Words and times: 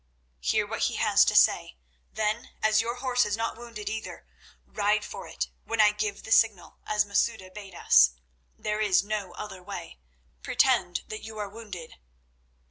"Hear 0.39 0.65
what 0.65 0.79
he 0.85 0.95
has 0.95 1.23
to 1.25 1.35
say. 1.35 1.77
Then, 2.11 2.49
as 2.63 2.81
your 2.81 2.95
horse 2.95 3.23
is 3.23 3.37
not 3.37 3.55
wounded 3.55 3.87
either, 3.87 4.25
ride 4.65 5.05
for 5.05 5.27
it 5.27 5.49
when 5.63 5.79
I 5.79 5.91
give 5.91 6.23
the 6.23 6.31
signal 6.31 6.79
as 6.87 7.05
Masouda 7.05 7.51
bade 7.51 7.75
us. 7.75 8.13
There 8.57 8.81
is 8.81 9.03
no 9.03 9.33
other 9.33 9.61
way. 9.61 9.99
Pretend 10.41 11.01
that 11.09 11.21
you 11.21 11.37
are 11.37 11.49
wounded." 11.49 11.97